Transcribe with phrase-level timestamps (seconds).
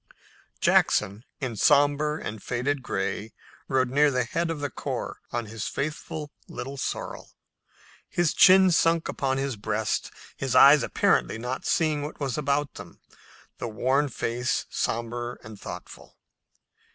[0.59, 3.33] Jackson, in somber and faded gray,
[3.67, 7.33] rode near the head of the corps on his faithful Little Sorrel,
[8.09, 12.99] his chin sunk upon his breast, his eyes apparently not seeing what was about them,
[13.59, 16.17] the worn face somber and thoughtful.